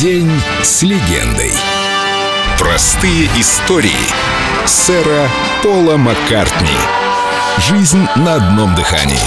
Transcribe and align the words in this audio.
День 0.00 0.30
с 0.62 0.82
легендой. 0.82 1.50
Простые 2.56 3.26
истории 3.36 3.90
сэра 4.64 5.28
Пола 5.60 5.96
Маккартни. 5.96 6.68
Жизнь 7.58 8.06
на 8.14 8.34
одном 8.36 8.76
дыхании. 8.76 9.18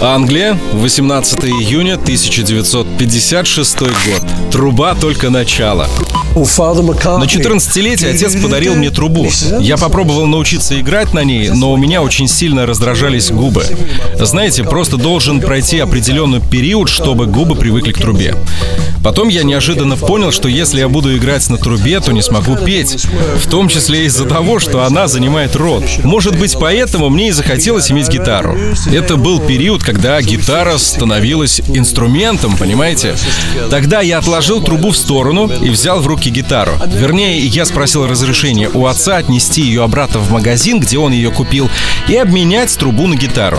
Англия, 0.00 0.56
18 0.74 1.44
июня 1.46 1.94
1956 1.94 3.80
год. 3.80 3.90
Труба 4.52 4.94
только 4.94 5.28
начало. 5.28 5.88
На 6.36 7.24
14-летие 7.24 8.14
отец 8.14 8.36
подарил 8.40 8.76
мне 8.76 8.90
трубу. 8.90 9.28
Я 9.58 9.76
попробовал 9.76 10.26
научиться 10.26 10.80
играть 10.80 11.12
на 11.14 11.24
ней, 11.24 11.48
но 11.48 11.72
у 11.72 11.76
меня 11.76 12.00
очень 12.00 12.28
сильно 12.28 12.64
раздражались 12.64 13.32
губы. 13.32 13.64
Знаете, 14.20 14.62
просто 14.62 14.96
должен 14.98 15.40
пройти 15.40 15.80
определенный 15.80 16.40
период, 16.40 16.88
чтобы 16.88 17.26
губы 17.26 17.56
привыкли 17.56 17.90
к 17.90 17.98
трубе. 17.98 18.36
Потом 19.02 19.28
я 19.28 19.42
неожиданно 19.42 19.96
понял, 19.96 20.30
что 20.32 20.48
если 20.48 20.78
я 20.78 20.88
буду 20.88 21.16
играть 21.16 21.48
на 21.50 21.56
трубе, 21.56 21.98
то 22.00 22.12
не 22.12 22.22
смогу 22.22 22.56
петь. 22.56 23.04
В 23.36 23.48
том 23.48 23.68
числе 23.68 24.04
из-за 24.06 24.24
того, 24.24 24.58
что 24.58 24.84
она 24.84 25.08
занимает 25.08 25.56
рот. 25.56 25.84
Может 26.04 26.38
быть, 26.38 26.56
поэтому 26.60 27.08
мне 27.08 27.28
и 27.28 27.32
захотелось 27.32 27.90
иметь 27.90 28.08
гитару. 28.08 28.56
Это 28.92 29.16
был 29.16 29.40
период, 29.40 29.82
когда 29.88 30.20
гитара 30.20 30.76
становилась 30.76 31.62
инструментом, 31.66 32.58
понимаете? 32.58 33.16
Тогда 33.70 34.02
я 34.02 34.18
отложил 34.18 34.62
трубу 34.62 34.90
в 34.90 34.96
сторону 34.98 35.50
и 35.50 35.70
взял 35.70 36.00
в 36.00 36.06
руки 36.06 36.28
гитару. 36.28 36.72
Вернее, 36.88 37.38
я 37.38 37.64
спросил 37.64 38.06
разрешения 38.06 38.68
у 38.68 38.84
отца 38.84 39.16
отнести 39.16 39.62
ее 39.62 39.82
обратно 39.82 40.20
в 40.20 40.30
магазин, 40.30 40.78
где 40.78 40.98
он 40.98 41.12
ее 41.12 41.30
купил, 41.30 41.70
и 42.06 42.16
обменять 42.16 42.76
трубу 42.76 43.06
на 43.06 43.14
гитару. 43.14 43.58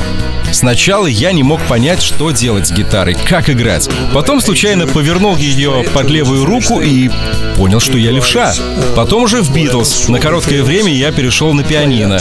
Сначала 0.52 1.06
я 1.06 1.32
не 1.32 1.44
мог 1.44 1.62
понять, 1.64 2.02
что 2.02 2.32
делать 2.32 2.68
с 2.68 2.72
гитарой, 2.72 3.16
как 3.16 3.50
играть. 3.50 3.90
Потом 4.14 4.42
случайно 4.42 4.88
повернул 4.88 5.38
ее 5.38 5.86
под 5.94 6.10
левую 6.10 6.46
руку 6.46 6.82
и 6.82 7.10
понял, 7.56 7.80
что 7.80 7.98
я 7.98 8.12
левша. 8.12 8.54
Потом 8.96 9.24
уже 9.24 9.42
в 9.42 9.54
Битлз. 9.54 10.08
На 10.08 10.20
короткое 10.20 10.64
время 10.64 10.94
я 10.94 11.12
перешел 11.12 11.54
на 11.54 11.64
пианино. 11.64 12.20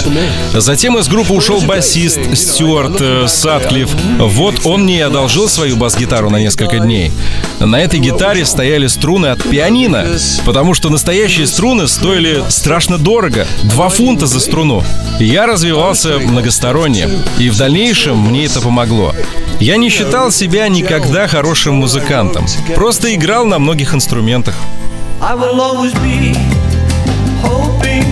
Затем 0.53 0.98
из 0.98 1.09
группы 1.09 1.33
ушел 1.33 1.61
басист 1.62 2.20
Стюарт 2.34 3.01
э, 3.01 3.27
Садклифф. 3.27 3.91
Вот 4.19 4.65
он 4.65 4.85
мне 4.85 5.05
одолжил 5.05 5.49
свою 5.49 5.77
бас-гитару 5.77 6.31
на 6.31 6.39
несколько 6.39 6.79
дней. 6.79 7.13
На 7.61 7.81
этой 7.81 8.01
гитаре 8.01 8.45
стояли 8.45 8.87
струны 8.87 9.27
от 9.27 9.43
пианино, 9.43 10.07
потому 10.45 10.75
что 10.75 10.91
настоящие 10.91 11.47
струны 11.47 11.87
стоили 11.89 12.43
страшно 12.49 12.99
дорого. 12.99 13.47
Два 13.65 13.89
фунта 13.89 14.27
за 14.27 14.41
струну. 14.41 14.83
Я 15.21 15.47
развивался 15.47 16.19
многосторонне, 16.19 17.09
и 17.39 17.49
в 17.51 17.57
дальнейшем 17.57 18.19
мне 18.19 18.47
это 18.47 18.61
помогло. 18.61 19.15
Я 19.61 19.77
не 19.77 19.91
считал 19.91 20.31
себя 20.31 20.69
никогда 20.69 21.27
хорошим 21.27 21.75
музыкантом. 21.77 22.47
Просто 22.75 23.15
играл 23.15 23.45
на 23.45 23.59
многих 23.59 23.95
инструментах. 23.95 24.55
I 25.21 25.35
will 25.35 25.61
always 25.61 25.93
be 25.95 26.37
hoping, 27.43 28.05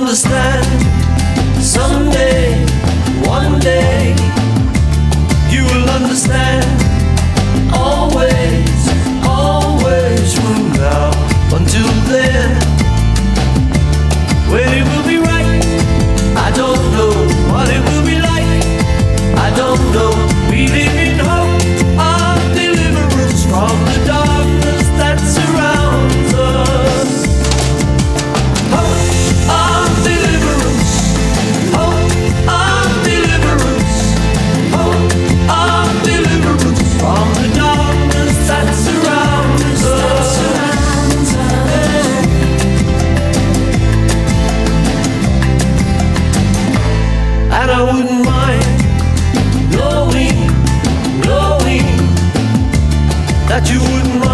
understand 0.00 0.64
someday, 1.60 2.54
one 3.26 3.58
day. 3.58 4.14
You 5.50 5.64
will 5.64 5.88
understand 5.90 6.64
always, 7.74 8.80
always 9.26 10.28
from 10.38 10.70
now 10.74 11.10
until 11.52 11.90
then. 12.14 12.50
When 14.52 14.68
it 14.78 14.84
will 14.90 15.06
be 15.12 15.18
right, 15.18 15.64
I 16.46 16.52
don't 16.54 16.84
know 16.96 17.14
what 17.52 17.68
it 17.68 17.82
will 17.88 18.06
be 18.06 18.18
like. 18.20 18.64
I 19.46 19.50
don't 19.56 19.82
know. 19.94 20.14
We 20.48 20.97
And 47.70 47.76
I 47.76 47.92
wouldn't 47.92 48.24
mind. 48.24 48.64
Knowing, 49.76 50.38
knowing 51.20 51.84
that 53.46 53.68
you 53.70 53.80
wouldn't 53.80 54.20
mind 54.20 54.27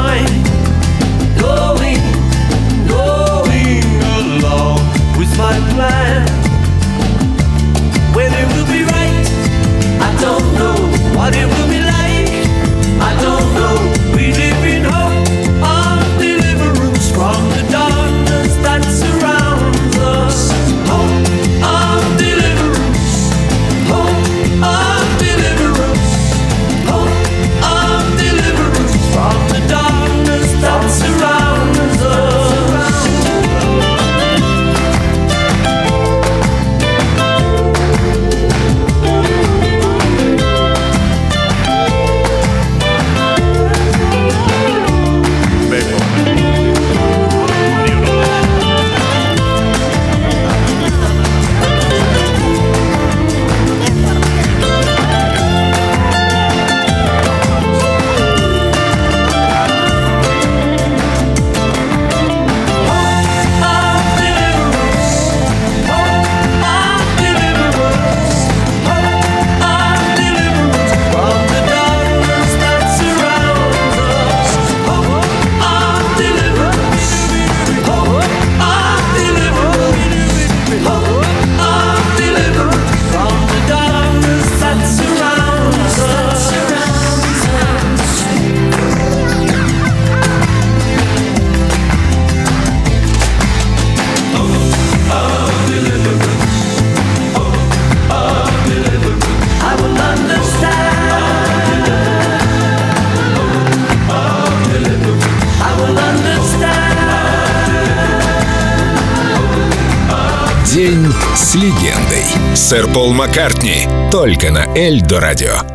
День 110.75 111.07
с 111.37 111.55
легендой. 111.55 112.57
Сэр 112.57 112.89
Пол 112.89 113.13
Маккартни. 113.13 113.87
Только 114.11 114.51
на 114.51 114.67
Эльдо 114.77 115.21
радио. 115.21 115.74